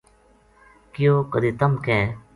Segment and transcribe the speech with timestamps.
[0.93, 2.07] کہیو کَدے تَم کہہ